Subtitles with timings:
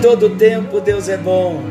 [0.00, 1.62] todo tempo Deus é bom.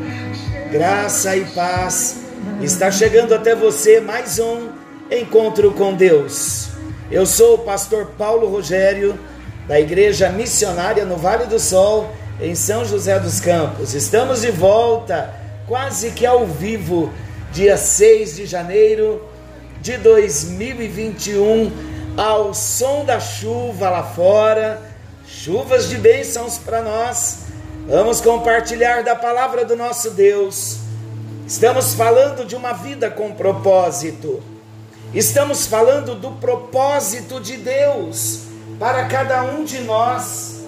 [0.70, 2.18] Graça e paz.
[2.62, 4.68] Está chegando até você mais um
[5.10, 6.68] encontro com Deus.
[7.10, 9.18] Eu sou o pastor Paulo Rogério,
[9.66, 13.94] da Igreja Missionária no Vale do Sol, em São José dos Campos.
[13.94, 15.34] Estamos de volta,
[15.66, 17.12] quase que ao vivo,
[17.52, 19.24] dia 6 de janeiro
[19.80, 21.72] de 2021,
[22.16, 24.80] ao som da chuva lá fora,
[25.26, 27.49] chuvas de bênçãos para nós.
[27.86, 30.78] Vamos compartilhar da palavra do nosso Deus.
[31.46, 34.42] Estamos falando de uma vida com propósito.
[35.12, 38.42] Estamos falando do propósito de Deus
[38.78, 40.60] para cada um de nós.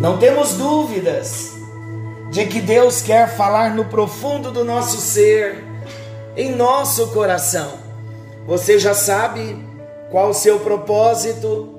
[0.00, 1.54] Não temos dúvidas
[2.30, 5.64] de que Deus quer falar no profundo do nosso ser,
[6.36, 7.80] em nosso coração.
[8.46, 9.67] Você já sabe
[10.10, 11.78] qual o seu propósito?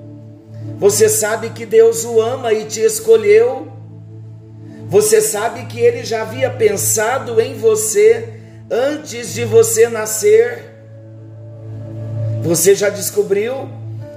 [0.77, 3.67] Você sabe que Deus o ama e te escolheu?
[4.87, 8.27] Você sabe que ele já havia pensado em você
[8.69, 10.65] antes de você nascer?
[12.41, 13.69] Você já descobriu,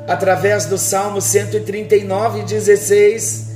[0.06, 3.46] através do Salmo 139, 16,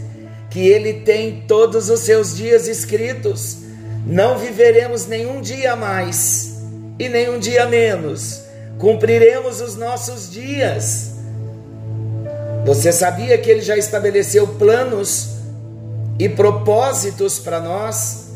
[0.50, 3.58] que ele tem todos os seus dias escritos.
[4.06, 6.56] Não viveremos nenhum dia mais
[6.98, 8.45] e nenhum dia menos.
[8.78, 11.12] Cumpriremos os nossos dias.
[12.64, 15.36] Você sabia que ele já estabeleceu planos
[16.18, 18.30] e propósitos para nós.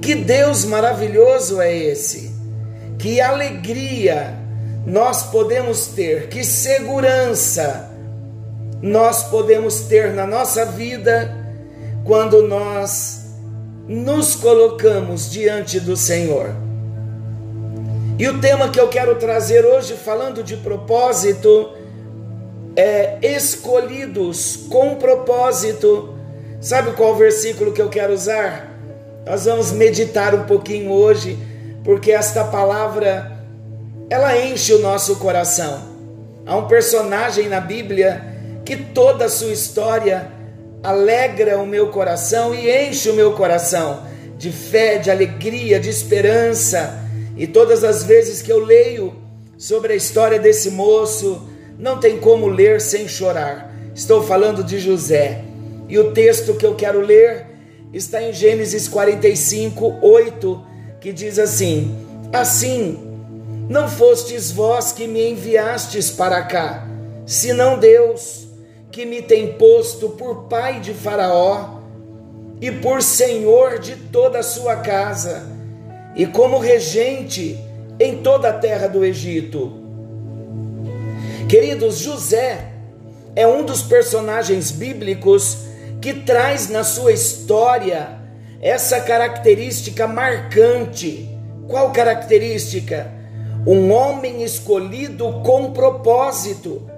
[0.00, 2.34] Que Deus maravilhoso é esse!
[2.98, 4.34] Que alegria
[4.86, 7.90] nós podemos ter, que segurança
[8.80, 11.34] nós podemos ter na nossa vida
[12.04, 13.26] quando nós
[13.88, 16.54] nos colocamos diante do Senhor.
[18.18, 21.72] E o tema que eu quero trazer hoje, falando de propósito,
[22.74, 26.16] é escolhidos com propósito
[26.60, 28.68] Sabe qual versículo que eu quero usar?
[29.26, 31.38] Nós vamos meditar um pouquinho hoje,
[31.84, 33.30] porque esta palavra
[34.08, 35.80] ela enche o nosso coração.
[36.46, 38.24] Há um personagem na Bíblia
[38.64, 40.28] que toda a sua história
[40.82, 44.02] alegra o meu coração e enche o meu coração
[44.38, 47.05] de fé, de alegria, de esperança.
[47.36, 49.14] E todas as vezes que eu leio
[49.58, 51.48] sobre a história desse moço,
[51.78, 53.74] não tem como ler sem chorar.
[53.94, 55.44] Estou falando de José.
[55.88, 57.46] E o texto que eu quero ler
[57.92, 60.66] está em Gênesis 45, 8,
[61.00, 61.96] que diz assim:
[62.32, 62.98] Assim,
[63.68, 66.86] não fostes vós que me enviastes para cá,
[67.24, 68.46] senão Deus,
[68.90, 71.80] que me tem posto por pai de Faraó
[72.60, 75.55] e por senhor de toda a sua casa,
[76.16, 77.58] e como regente
[78.00, 79.72] em toda a terra do Egito.
[81.46, 82.72] Queridos, José
[83.36, 85.58] é um dos personagens bíblicos
[86.00, 88.18] que traz na sua história
[88.62, 91.28] essa característica marcante.
[91.68, 93.12] Qual característica?
[93.66, 96.88] Um homem escolhido com propósito,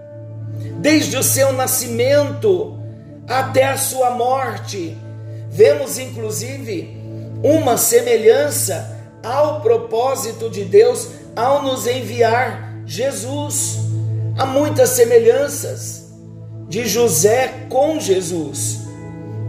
[0.78, 2.78] desde o seu nascimento
[3.26, 4.96] até a sua morte.
[5.50, 6.96] Vemos inclusive
[7.42, 13.78] uma semelhança ao propósito de Deus ao nos enviar Jesus.
[14.36, 16.12] Há muitas semelhanças
[16.68, 18.80] de José com Jesus.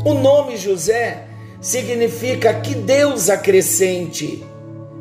[0.06, 1.26] O nome José
[1.62, 4.44] significa que Deus acrescente,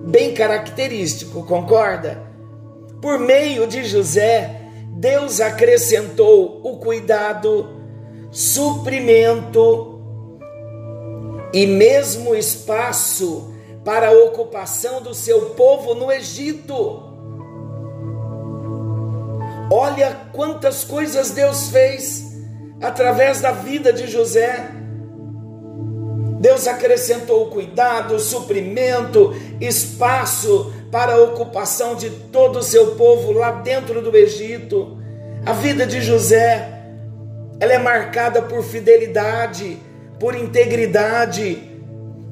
[0.05, 2.23] bem característico, concorda?
[3.01, 4.63] Por meio de José,
[4.97, 7.69] Deus acrescentou o cuidado,
[8.33, 10.01] suprimento
[11.53, 13.55] e mesmo espaço
[13.89, 17.05] para a ocupação do seu povo no Egito.
[19.73, 22.23] Olha quantas coisas Deus fez
[22.83, 24.73] através da vida de José.
[26.39, 34.03] Deus acrescentou cuidado, suprimento, espaço para a ocupação de todo o seu povo lá dentro
[34.03, 34.99] do Egito.
[35.47, 36.83] A vida de José,
[37.59, 39.79] ela é marcada por fidelidade,
[40.21, 41.67] por integridade.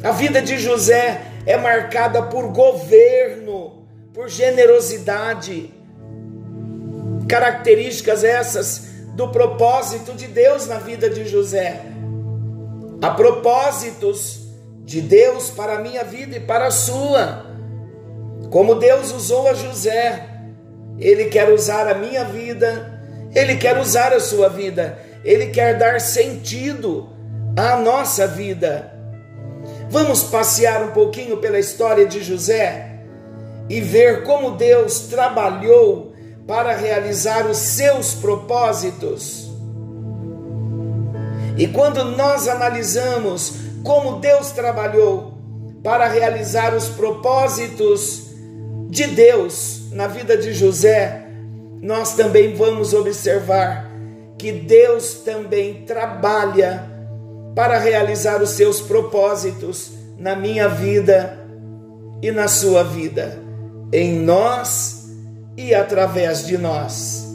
[0.05, 5.73] A vida de José é marcada por governo, por generosidade.
[7.29, 11.81] Características essas do propósito de Deus na vida de José.
[13.01, 14.49] Há propósitos
[14.85, 17.47] de Deus para a minha vida e para a sua.
[18.51, 20.29] Como Deus usou a José,
[20.99, 22.97] Ele quer usar a minha vida
[23.37, 27.11] Ele quer usar a sua vida, ele quer dar sentido
[27.55, 28.96] à nossa vida.
[29.88, 33.00] Vamos passear um pouquinho pela história de José
[33.69, 36.12] e ver como Deus trabalhou
[36.47, 39.50] para realizar os seus propósitos.
[41.56, 45.35] E quando nós analisamos como Deus trabalhou
[45.83, 48.31] para realizar os propósitos
[48.88, 51.27] de Deus na vida de José,
[51.81, 53.91] nós também vamos observar
[54.37, 56.96] que Deus também trabalha
[57.56, 61.43] para realizar os seus propósitos na minha vida
[62.23, 63.43] e na sua vida,
[63.91, 65.08] em nós
[65.56, 67.26] e através de nós.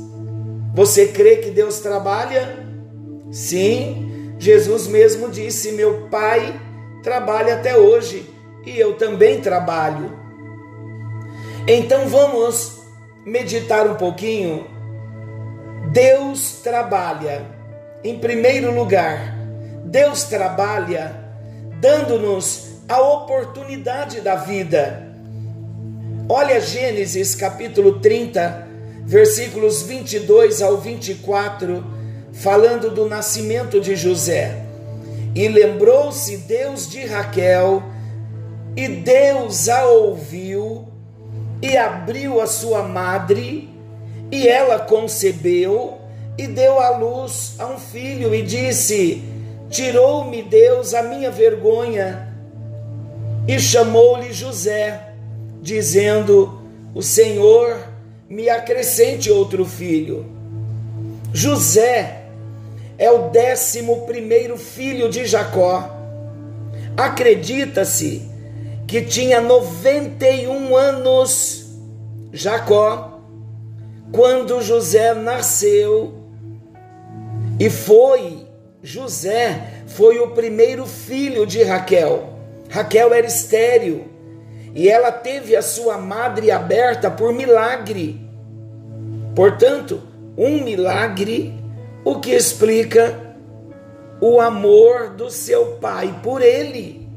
[0.75, 2.63] Você crê que Deus trabalha?
[3.31, 6.53] Sim, Jesus mesmo disse: Meu Pai
[7.01, 8.29] trabalha até hoje
[8.63, 10.15] e eu também trabalho.
[11.67, 12.79] Então vamos
[13.25, 14.67] meditar um pouquinho.
[15.91, 17.43] Deus trabalha,
[18.03, 19.40] em primeiro lugar,
[19.85, 21.21] Deus trabalha
[21.79, 25.07] dando-nos a oportunidade da vida.
[26.29, 28.67] Olha Gênesis capítulo 30,
[29.03, 31.83] versículos 22 ao 24,
[32.33, 34.63] falando do nascimento de José.
[35.33, 37.81] E lembrou-se Deus de Raquel,
[38.75, 40.87] e Deus a ouviu
[41.61, 43.69] e abriu a sua madre,
[44.31, 45.99] e ela concebeu
[46.37, 49.23] e deu à luz a um filho, e disse:
[49.71, 52.27] Tirou-me Deus a minha vergonha,
[53.47, 55.13] e chamou-lhe José,
[55.61, 56.61] dizendo:
[56.93, 57.87] O Senhor
[58.29, 60.25] me acrescente outro filho.
[61.33, 62.23] José
[62.97, 65.97] é o décimo primeiro filho de Jacó.
[66.97, 68.29] Acredita-se
[68.85, 71.65] que tinha 91 anos,
[72.33, 73.21] Jacó,
[74.11, 76.13] quando José nasceu,
[77.57, 78.40] e foi,
[78.83, 82.29] José foi o primeiro filho de Raquel.
[82.69, 84.05] Raquel era estéril
[84.73, 88.19] e ela teve a sua madre aberta por milagre.
[89.35, 90.01] Portanto,
[90.37, 91.53] um milagre,
[92.03, 93.35] o que explica
[94.19, 97.07] o amor do seu pai por ele.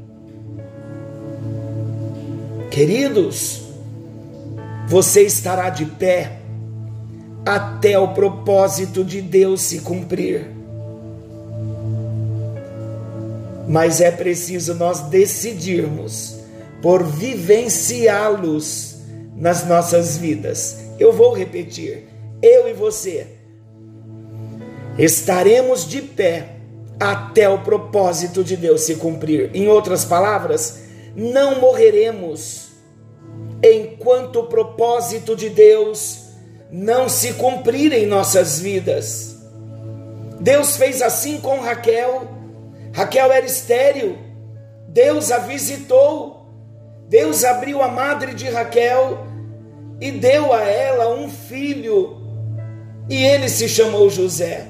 [2.69, 3.63] Queridos,
[4.87, 6.39] você estará de pé
[7.45, 10.54] até o propósito de Deus se cumprir.
[13.67, 16.37] Mas é preciso nós decidirmos
[16.81, 18.97] por vivenciá-los
[19.35, 20.77] nas nossas vidas.
[20.99, 22.07] Eu vou repetir,
[22.41, 23.27] eu e você
[24.97, 26.55] estaremos de pé
[26.99, 29.51] até o propósito de Deus se cumprir.
[29.53, 30.79] Em outras palavras,
[31.15, 32.69] não morreremos
[33.61, 36.23] enquanto o propósito de Deus
[36.71, 39.35] não se cumprir em nossas vidas.
[40.39, 42.27] Deus fez assim com Raquel.
[42.95, 44.17] Raquel era estéril.
[44.87, 46.47] Deus a visitou.
[47.09, 49.27] Deus abriu a madre de Raquel
[49.99, 52.15] e deu a ela um filho.
[53.09, 54.65] E ele se chamou José.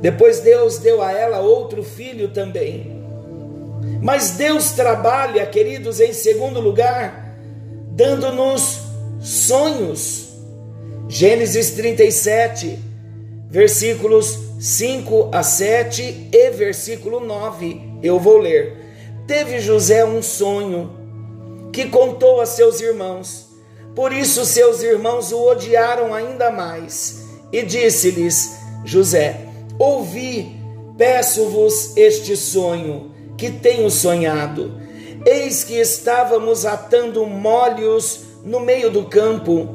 [0.00, 3.04] Depois Deus deu a ela outro filho também.
[4.02, 7.36] Mas Deus trabalha, queridos, em segundo lugar,
[7.92, 8.80] dando-nos
[9.20, 10.28] sonhos.
[11.08, 12.78] Gênesis 37,
[13.48, 18.00] versículos 5 a 7 e versículo 9.
[18.02, 18.76] Eu vou ler.
[19.24, 20.90] Teve José um sonho
[21.72, 23.46] que contou a seus irmãos.
[23.94, 27.24] Por isso seus irmãos o odiaram ainda mais.
[27.52, 29.46] E disse-lhes José:
[29.78, 30.56] Ouvi,
[30.96, 34.80] peço-vos este sonho que tenho sonhado.
[35.24, 39.68] Eis que estávamos atando molhos no meio do campo,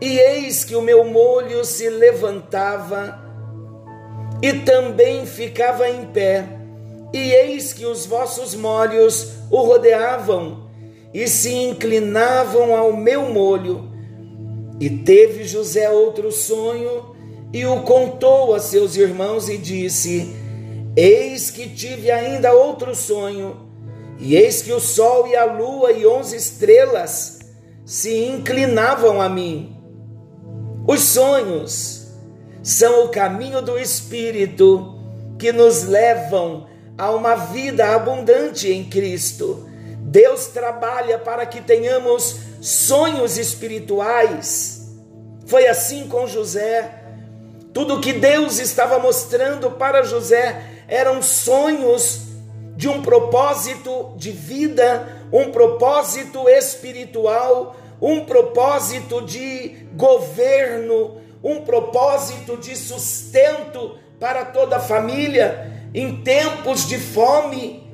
[0.00, 3.23] e eis que o meu molho se levantava
[4.42, 6.46] e também ficava em pé,
[7.12, 10.64] e eis que os vossos molhos o rodeavam
[11.14, 13.88] e se inclinavam ao meu molho.
[14.80, 17.14] E teve José outro sonho
[17.52, 20.34] e o contou a seus irmãos e disse:
[20.96, 23.56] Eis que tive ainda outro sonho,
[24.18, 27.38] e eis que o sol e a lua e onze estrelas
[27.84, 29.76] se inclinavam a mim.
[30.86, 32.03] Os sonhos
[32.64, 34.98] são o caminho do Espírito
[35.38, 36.66] que nos levam
[36.96, 39.68] a uma vida abundante em Cristo.
[40.00, 44.88] Deus trabalha para que tenhamos sonhos espirituais.
[45.46, 47.02] Foi assim com José.
[47.74, 52.22] Tudo que Deus estava mostrando para José eram sonhos
[52.76, 62.74] de um propósito de vida, um propósito espiritual, um propósito de governo, um propósito de
[62.74, 67.84] sustento para toda a família em tempos de fome.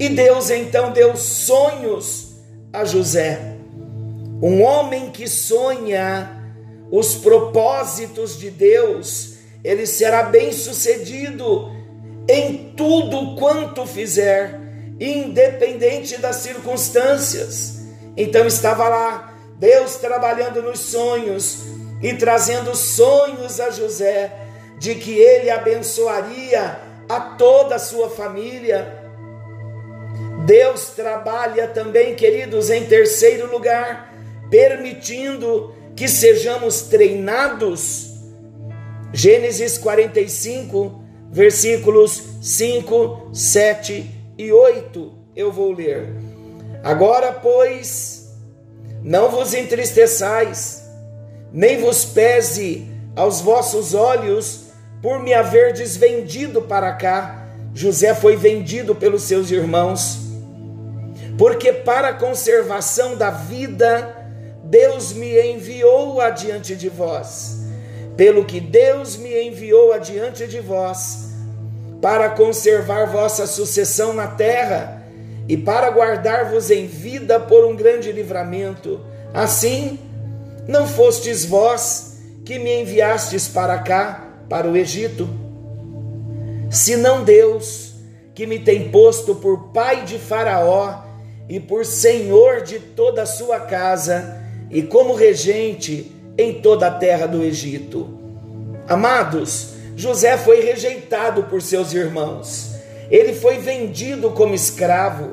[0.00, 2.34] E Deus então deu sonhos
[2.72, 3.56] a José.
[4.42, 6.36] Um homem que sonha
[6.90, 11.70] os propósitos de Deus, ele será bem-sucedido
[12.28, 14.58] em tudo quanto fizer,
[14.98, 17.82] independente das circunstâncias.
[18.16, 24.32] Então estava lá Deus trabalhando nos sonhos e trazendo sonhos a José
[24.78, 26.78] de que ele abençoaria
[27.08, 29.02] a toda a sua família.
[30.44, 34.14] Deus trabalha também, queridos, em terceiro lugar,
[34.50, 38.14] permitindo que sejamos treinados.
[39.12, 45.12] Gênesis 45, versículos 5, 7 e 8.
[45.34, 46.14] Eu vou ler.
[46.84, 48.28] Agora, pois,
[49.02, 50.87] não vos entristeçais,
[51.52, 52.86] nem vos pese
[53.16, 54.66] aos vossos olhos
[55.02, 57.46] por me haverdes vendido para cá.
[57.74, 60.18] José foi vendido pelos seus irmãos,
[61.36, 64.16] porque para a conservação da vida,
[64.64, 67.58] Deus me enviou adiante de vós.
[68.16, 71.28] Pelo que Deus me enviou adiante de vós,
[72.00, 75.02] para conservar vossa sucessão na terra
[75.48, 79.00] e para guardar-vos em vida por um grande livramento.
[79.32, 79.98] Assim,
[80.68, 85.26] não fostes vós que me enviastes para cá, para o Egito,
[86.70, 87.94] senão Deus,
[88.34, 91.04] que me tem posto por pai de Faraó
[91.48, 97.26] e por senhor de toda a sua casa e como regente em toda a terra
[97.26, 98.18] do Egito.
[98.86, 102.72] Amados, José foi rejeitado por seus irmãos,
[103.10, 105.30] ele foi vendido como escravo,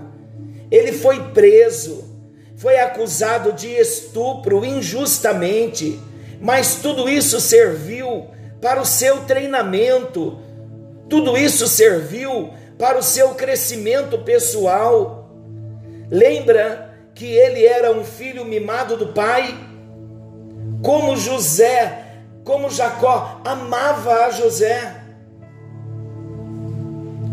[0.71, 2.04] ele foi preso
[2.55, 5.99] foi acusado de estupro injustamente,
[6.39, 8.27] mas tudo isso serviu
[8.61, 10.39] para o seu treinamento,
[11.09, 15.29] tudo isso serviu para o seu crescimento pessoal.
[16.09, 19.55] Lembra que ele era um filho mimado do pai?
[20.81, 22.05] Como José,
[22.43, 24.95] como Jacó amava a José.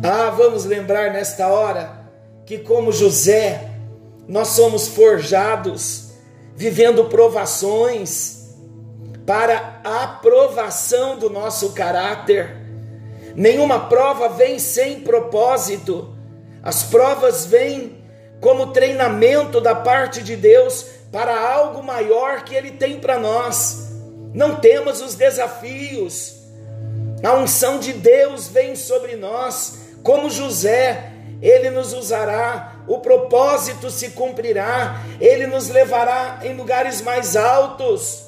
[0.02, 2.02] Ah, vamos lembrar nesta hora
[2.44, 3.71] que, como José,
[4.28, 6.12] nós somos forjados,
[6.54, 8.42] vivendo provações,
[9.26, 12.56] para a aprovação do nosso caráter.
[13.34, 16.14] Nenhuma prova vem sem propósito,
[16.62, 18.02] as provas vêm
[18.40, 23.90] como treinamento da parte de Deus para algo maior que Ele tem para nós.
[24.34, 26.42] Não temos os desafios,
[27.22, 31.11] a unção de Deus vem sobre nós, como José,
[31.42, 38.24] ele nos usará, o propósito se cumprirá, ele nos levará em lugares mais altos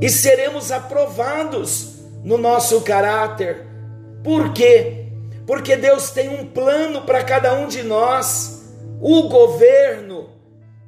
[0.00, 3.66] e seremos aprovados no nosso caráter.
[4.24, 5.08] Por quê?
[5.46, 8.64] Porque Deus tem um plano para cada um de nós,
[8.98, 10.30] o governo,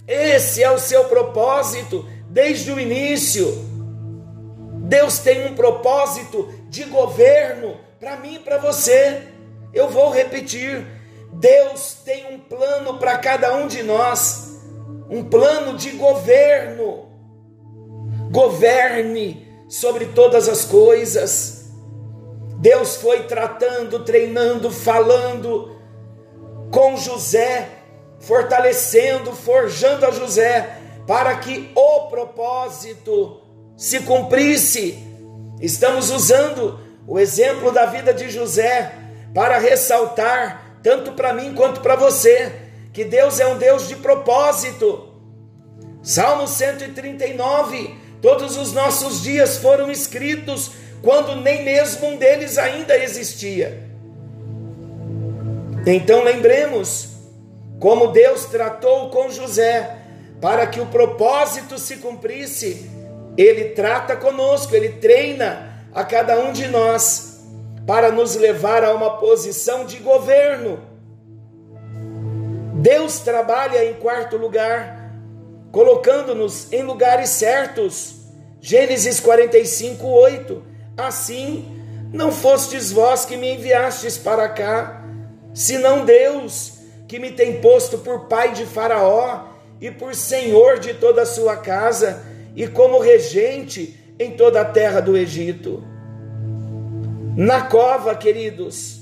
[0.07, 3.71] esse é o seu propósito desde o início.
[4.85, 9.23] Deus tem um propósito de governo para mim e para você.
[9.73, 10.87] Eu vou repetir:
[11.43, 14.61] Deus tem um plano para cada um de nós,
[15.11, 17.11] um plano de governo.
[18.31, 21.65] Governe sobre todas as coisas.
[22.59, 25.77] Deus foi tratando, treinando, falando
[26.71, 27.69] com José,
[28.21, 33.43] fortalecendo, forjando a José, para que o propósito
[33.77, 34.97] se cumprisse.
[35.61, 38.93] Estamos usando o exemplo da vida de José
[39.35, 42.53] para ressaltar tanto para mim quanto para você,
[42.93, 45.09] que Deus é um Deus de propósito.
[46.03, 53.89] Salmo 139: todos os nossos dias foram escritos quando nem mesmo um deles ainda existia.
[55.87, 57.09] Então lembremos
[57.81, 59.99] como Deus tratou com José
[60.41, 62.91] para que o propósito se cumprisse.
[63.37, 67.32] Ele trata conosco, ele treina a cada um de nós
[67.87, 70.81] para nos levar a uma posição de governo.
[72.75, 75.13] Deus trabalha em quarto lugar,
[75.71, 78.17] colocando-nos em lugares certos.
[78.61, 80.63] Gênesis 45, 8.
[80.97, 85.05] Assim, não fostes vós que me enviastes para cá,
[85.53, 86.75] senão Deus,
[87.09, 89.49] que me tem posto por pai de Faraó
[89.81, 92.23] e por senhor de toda a sua casa
[92.55, 95.92] e como regente em toda a terra do Egito
[97.37, 99.01] na cova, queridos,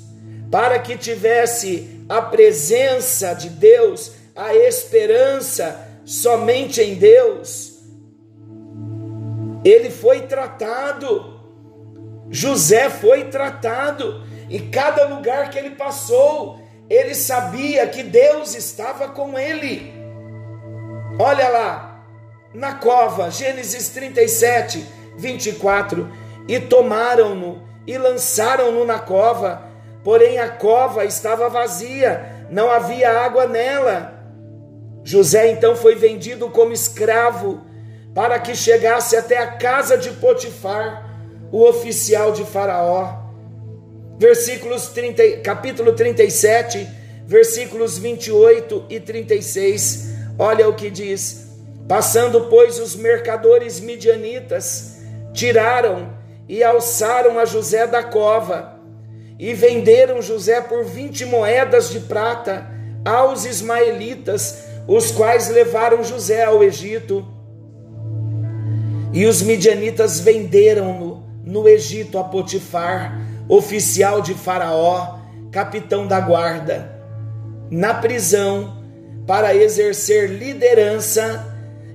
[0.51, 7.79] para que tivesse a presença de Deus, a esperança somente em Deus.
[9.65, 11.39] ele foi tratado.
[12.31, 19.37] José foi tratado, e cada lugar que ele passou, ele sabia que Deus estava com
[19.39, 19.93] ele.
[21.19, 22.05] Olha lá,
[22.55, 26.11] na cova, Gênesis 37, 24:
[26.49, 29.63] E tomaram-no e lançaram-no na cova,
[30.05, 34.15] porém a cova estava vazia, não havia água nela.
[35.05, 37.63] José então foi vendido como escravo
[38.15, 41.09] para que chegasse até a casa de Potifar,
[41.51, 43.19] o oficial de Faraó.
[44.19, 46.87] Versículos 30, capítulo 37,
[47.27, 50.11] versículos 28 e 36.
[50.39, 51.49] Olha o que diz:
[51.89, 54.99] Passando, pois, os mercadores midianitas,
[55.33, 56.20] tiraram
[56.51, 58.75] e alçaram a José da cova,
[59.39, 62.67] e venderam José por vinte moedas de prata
[63.05, 67.25] aos ismaelitas, os quais levaram José ao Egito.
[69.13, 73.17] E os midianitas venderam-no no Egito a Potifar,
[73.49, 75.21] oficial de Faraó,
[75.53, 76.91] capitão da guarda,
[77.71, 78.77] na prisão,
[79.25, 81.47] para exercer liderança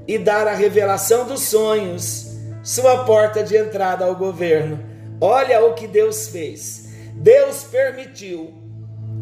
[0.08, 2.25] e dar a revelação dos sonhos,
[2.66, 4.84] sua porta de entrada ao governo.
[5.22, 6.90] Olha o que Deus fez.
[7.14, 8.52] Deus permitiu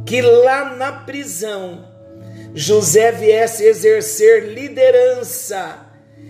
[0.05, 1.85] que lá na prisão
[2.55, 5.83] José viesse exercer liderança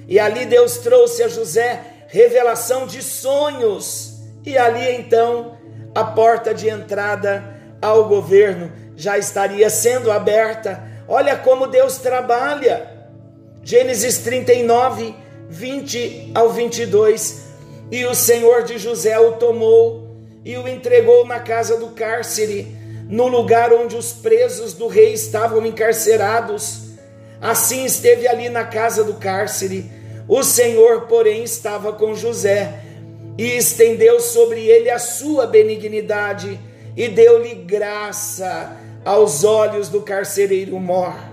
[0.08, 4.22] e ali Deus trouxe a José revelação de sonhos.
[4.44, 5.58] E ali então
[5.94, 7.44] a porta de entrada
[7.80, 10.84] ao governo já estaria sendo aberta.
[11.08, 12.92] Olha como Deus trabalha.
[13.62, 15.16] Gênesis 39,
[15.54, 17.44] 20 ao 22.
[17.92, 20.08] E o Senhor de José o tomou
[20.44, 22.76] e o entregou na casa do cárcere,
[23.08, 26.84] no lugar onde os presos do rei estavam encarcerados
[27.44, 29.92] Assim esteve ali na casa do cárcere.
[30.30, 32.80] O Senhor, porém, estava com José
[33.38, 36.58] e estendeu sobre ele a sua benignidade
[36.96, 41.33] e deu-lhe graça aos olhos do carcereiro Mor.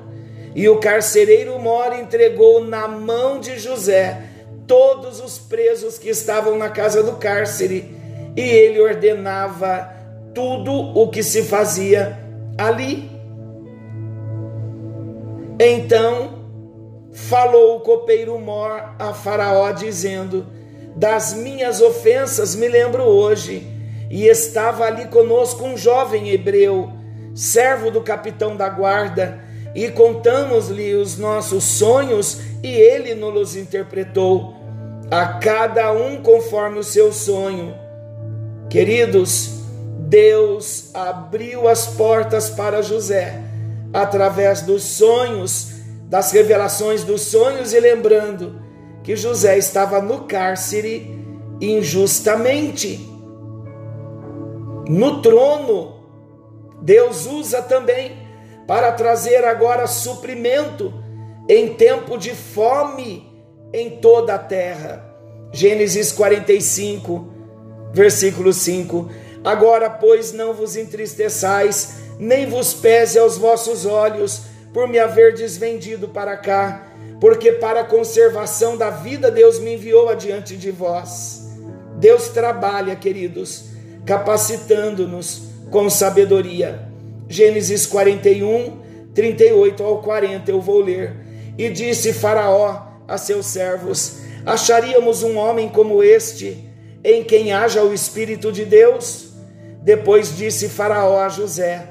[0.55, 4.23] E o carcereiro Mor entregou na mão de José
[4.67, 7.95] todos os presos que estavam na casa do cárcere,
[8.37, 9.93] e ele ordenava
[10.35, 12.19] tudo o que se fazia
[12.57, 13.11] ali.
[15.59, 16.41] Então
[17.13, 20.47] falou o copeiro Mor a Faraó, dizendo:
[20.97, 23.67] Das minhas ofensas me lembro hoje,
[24.09, 26.91] e estava ali conosco um jovem hebreu,
[27.35, 34.55] servo do capitão da guarda, e contamos-lhe os nossos sonhos, e ele nos interpretou,
[35.11, 37.75] a cada um conforme o seu sonho.
[38.69, 39.61] Queridos,
[39.99, 43.41] Deus abriu as portas para José
[43.93, 45.73] através dos sonhos,
[46.05, 48.61] das revelações dos sonhos, e lembrando
[49.03, 51.19] que José estava no cárcere
[51.61, 53.09] injustamente.
[54.89, 55.95] No trono,
[56.83, 58.20] Deus usa também
[58.71, 60.95] para trazer agora suprimento
[61.49, 63.29] em tempo de fome
[63.73, 65.05] em toda a terra.
[65.53, 67.29] Gênesis 45,
[67.93, 69.11] versículo 5.
[69.43, 76.07] Agora, pois, não vos entristeçais nem vos pese aos vossos olhos por me haver desvendido
[76.07, 81.45] para cá, porque para a conservação da vida Deus me enviou adiante de vós.
[81.97, 83.65] Deus trabalha, queridos,
[84.07, 86.90] capacitando-nos com sabedoria.
[87.31, 88.81] Gênesis 41,
[89.15, 91.15] 38 ao 40, eu vou ler.
[91.57, 96.69] E disse Faraó a seus servos: Acharíamos um homem como este,
[97.05, 99.29] em quem haja o Espírito de Deus?
[99.81, 101.87] Depois disse Faraó a José: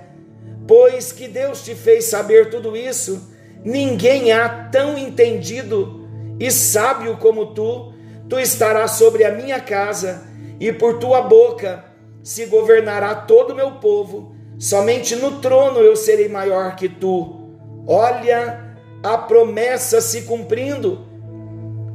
[0.67, 3.31] Pois que Deus te fez saber tudo isso,
[3.63, 6.05] ninguém há tão entendido
[6.37, 7.93] e sábio como tu.
[8.27, 10.21] Tu estarás sobre a minha casa,
[10.59, 11.85] e por tua boca
[12.21, 14.37] se governará todo o meu povo.
[14.59, 17.47] Somente no trono eu serei maior que tu.
[17.87, 21.07] Olha a promessa se cumprindo.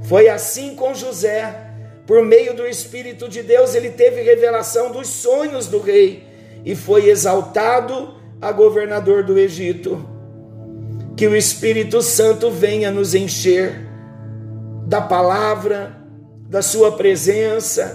[0.04, 1.60] Foi assim com José.
[2.06, 6.26] Por meio do Espírito de Deus, ele teve revelação dos sonhos do rei
[6.64, 10.06] e foi exaltado a governador do Egito.
[11.16, 13.86] Que o Espírito Santo venha nos encher
[14.86, 15.96] da palavra,
[16.48, 17.94] da Sua presença,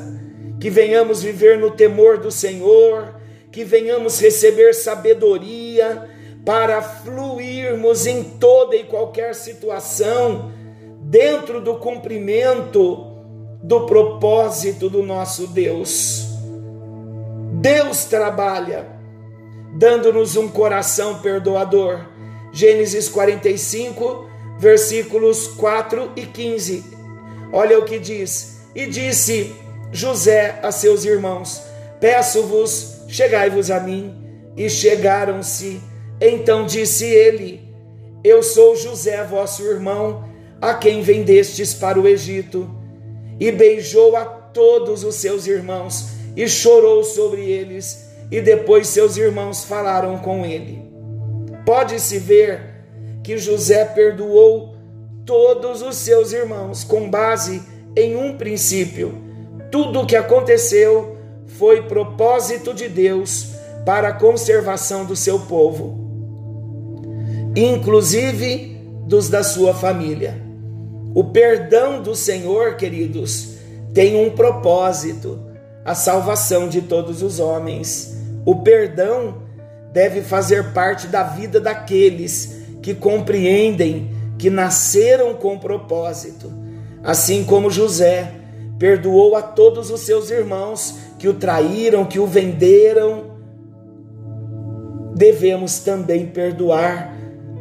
[0.60, 3.19] que venhamos viver no temor do Senhor,
[3.52, 6.10] que venhamos receber sabedoria
[6.46, 10.52] para fluirmos em toda e qualquer situação,
[11.02, 13.06] dentro do cumprimento
[13.62, 16.28] do propósito do nosso Deus.
[17.54, 19.00] Deus trabalha
[19.74, 22.06] dando-nos um coração perdoador.
[22.52, 26.84] Gênesis 45, versículos 4 e 15.
[27.52, 29.56] Olha o que diz: E disse
[29.92, 31.62] José a seus irmãos:
[32.00, 34.16] Peço-vos, chegai-vos a mim.
[34.56, 35.82] E chegaram-se.
[36.22, 37.62] Então disse ele:
[38.24, 40.24] Eu sou José, vosso irmão,
[40.62, 42.70] a quem vendestes para o Egito.
[43.40, 48.08] E beijou a todos os seus irmãos e chorou sobre eles.
[48.32, 50.84] E depois seus irmãos falaram com ele.
[51.66, 52.62] Pode-se ver
[53.24, 54.76] que José perdoou
[55.26, 57.62] todos os seus irmãos com base
[57.96, 59.14] em um princípio.
[59.72, 61.19] Tudo o que aconteceu
[61.58, 63.50] foi propósito de Deus
[63.86, 65.98] para a conservação do seu povo,
[67.56, 70.42] inclusive dos da sua família.
[71.14, 73.56] O perdão do Senhor, queridos,
[73.94, 75.40] tem um propósito:
[75.84, 78.16] a salvação de todos os homens.
[78.46, 79.44] O perdão
[79.92, 86.52] deve fazer parte da vida daqueles que compreendem que nasceram com propósito,
[87.04, 88.32] assim como José
[88.80, 93.38] perdoou a todos os seus irmãos que o traíram, que o venderam.
[95.14, 97.14] Devemos também perdoar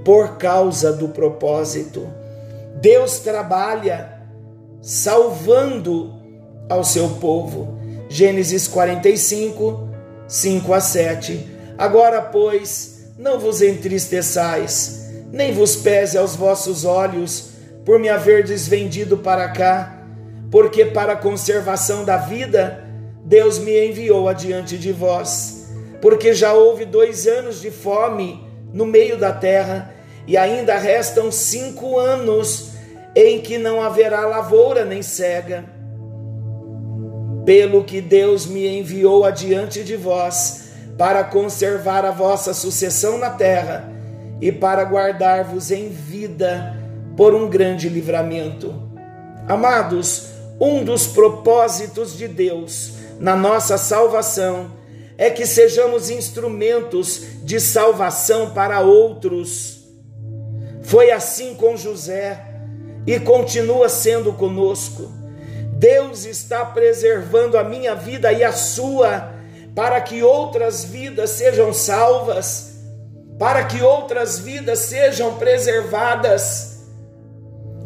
[0.05, 2.07] por causa do propósito.
[2.81, 4.23] Deus trabalha
[4.81, 6.15] salvando
[6.69, 7.77] ao seu povo.
[8.09, 9.89] Gênesis 45,
[10.27, 11.47] 5 a 7.
[11.77, 17.51] Agora, pois, não vos entristeçais, nem vos pese aos vossos olhos
[17.85, 20.01] por me haverdes vendido para cá,
[20.51, 22.88] porque para a conservação da vida
[23.29, 25.69] Deus me enviou adiante de vós,
[26.01, 29.95] porque já houve dois anos de fome no meio da terra,
[30.27, 32.71] e ainda restam cinco anos
[33.15, 35.67] em que não haverá lavoura nem cega.
[37.45, 43.93] Pelo que Deus me enviou adiante de vós, para conservar a vossa sucessão na terra
[44.41, 46.75] e para guardar-vos em vida
[47.15, 48.75] por um grande livramento.
[49.47, 54.79] Amados, um dos propósitos de Deus na nossa salvação
[55.17, 59.85] é que sejamos instrumentos de salvação para outros.
[60.83, 62.45] Foi assim com José
[63.07, 65.11] e continua sendo conosco.
[65.73, 69.33] Deus está preservando a minha vida e a sua
[69.75, 72.81] para que outras vidas sejam salvas,
[73.39, 76.81] para que outras vidas sejam preservadas.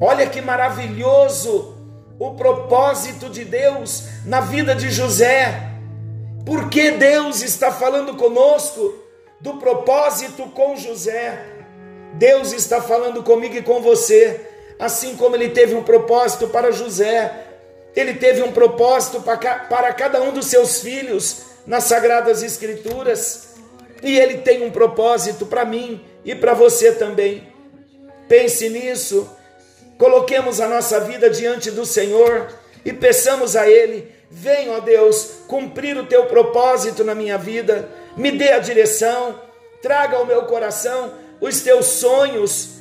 [0.01, 1.72] Olha que maravilhoso
[2.19, 5.71] o propósito de Deus na vida de José.
[6.45, 8.95] Porque Deus está falando conosco
[9.41, 11.47] do propósito com José.
[12.15, 14.41] Deus está falando comigo e com você,
[14.79, 17.47] assim como ele teve um propósito para José,
[17.95, 23.55] ele teve um propósito para cada um dos seus filhos nas Sagradas Escrituras
[24.03, 27.49] e Ele tem um propósito para mim e para você também.
[28.29, 29.29] Pense nisso,
[30.03, 32.49] coloquemos a nossa vida diante do Senhor
[32.85, 38.33] e peçamos a Ele: vem, ó Deus, cumprir o teu propósito na minha vida, me
[38.33, 39.41] dê a direção,
[39.81, 42.79] traga ao meu coração os teus sonhos,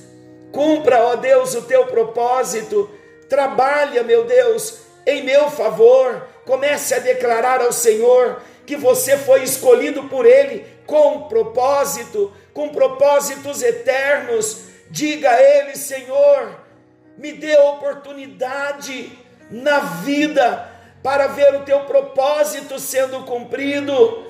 [0.51, 2.89] cumpra, ó Deus, o teu propósito,
[3.29, 10.05] trabalha, meu Deus, em meu favor, comece a declarar ao Senhor que você foi escolhido
[10.05, 14.62] por Ele com propósito, com propósitos eternos.
[14.89, 16.62] Diga a Ele, Senhor,
[17.17, 19.17] me dê oportunidade
[19.50, 20.69] na vida
[21.04, 24.26] para ver o teu propósito sendo cumprido.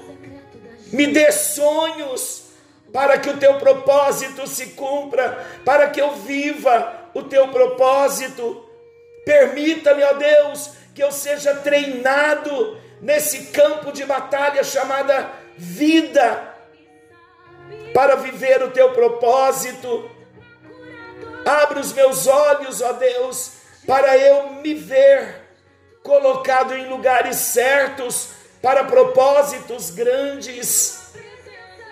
[0.91, 2.51] Me dê sonhos
[2.91, 8.65] para que o teu propósito se cumpra, para que eu viva o teu propósito.
[9.25, 16.49] Permita-me, ó Deus, que eu seja treinado nesse campo de batalha chamada vida,
[17.93, 20.09] para viver o teu propósito.
[21.45, 23.51] Abre os meus olhos, ó Deus,
[23.87, 25.41] para eu me ver
[26.03, 28.29] colocado em lugares certos
[28.61, 31.13] para propósitos grandes.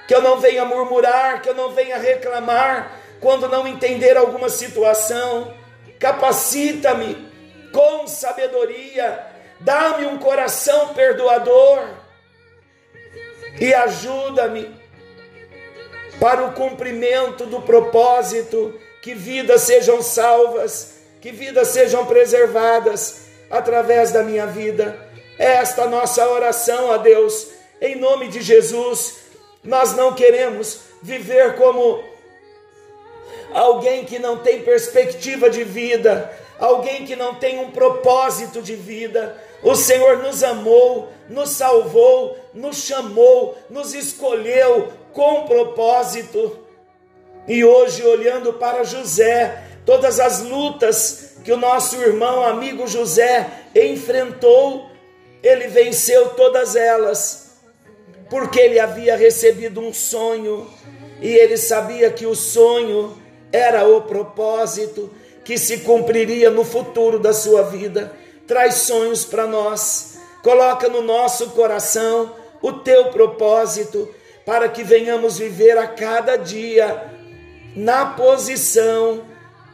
[0.07, 5.53] Que eu não venha murmurar, que eu não venha reclamar quando não entender alguma situação.
[5.99, 7.29] Capacita-me
[7.71, 11.88] com sabedoria dá-me um coração perdoador
[13.59, 14.73] e ajuda-me
[16.19, 24.23] para o cumprimento do propósito, que vidas sejam salvas, que vidas sejam preservadas através da
[24.23, 25.07] minha vida.
[25.38, 27.47] É esta nossa oração a Deus,
[27.81, 29.15] em nome de Jesus.
[29.63, 32.03] Nós não queremos viver como
[33.53, 39.41] alguém que não tem perspectiva de vida, alguém que não tem um propósito de vida.
[39.63, 46.68] O Senhor nos amou, nos salvou, nos chamou, nos escolheu com propósito.
[47.49, 54.88] E hoje, olhando para José, todas as lutas que o nosso irmão, amigo José enfrentou,
[55.41, 57.57] ele venceu todas elas,
[58.29, 60.69] porque ele havia recebido um sonho
[61.19, 63.17] e ele sabia que o sonho
[63.51, 65.12] era o propósito
[65.43, 68.13] que se cumpriria no futuro da sua vida.
[68.45, 74.07] Traz sonhos para nós, coloca no nosso coração o teu propósito,
[74.45, 77.17] para que venhamos viver a cada dia
[77.75, 79.23] na posição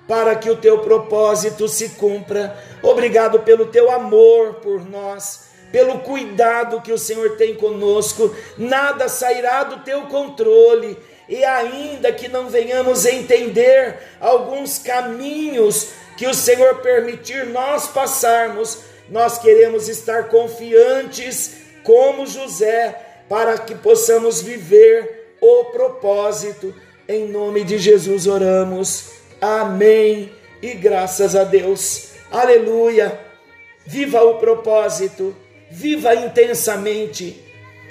[0.07, 2.57] para que o teu propósito se cumpra.
[2.83, 8.35] Obrigado pelo teu amor por nós, pelo cuidado que o Senhor tem conosco.
[8.57, 10.97] Nada sairá do teu controle.
[11.27, 19.39] E ainda que não venhamos entender alguns caminhos que o Senhor permitir nós passarmos, nós
[19.39, 26.73] queremos estar confiantes como José, para que possamos viver o propósito.
[27.07, 29.11] Em nome de Jesus oramos.
[29.39, 30.31] Amém.
[30.59, 32.13] E graças a Deus.
[32.31, 33.19] Aleluia.
[33.85, 35.35] Viva o propósito.
[35.69, 37.43] Viva intensamente.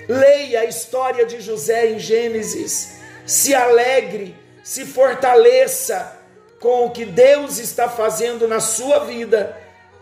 [0.09, 2.94] Leia a história de José em Gênesis.
[3.24, 6.18] Se alegre, se fortaleça
[6.59, 9.57] com o que Deus está fazendo na sua vida.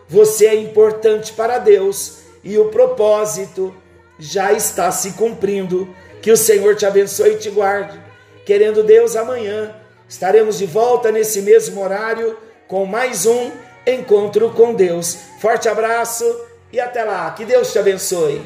[0.09, 3.75] Você é importante para Deus e o propósito
[4.19, 5.95] já está se cumprindo.
[6.23, 8.02] Que o Senhor te abençoe e te guarde.
[8.45, 9.75] Querendo Deus, amanhã
[10.09, 13.51] estaremos de volta nesse mesmo horário com mais um
[13.87, 15.17] encontro com Deus.
[15.41, 16.25] Forte abraço
[16.73, 17.31] e até lá.
[17.33, 18.43] Que Deus te abençoe.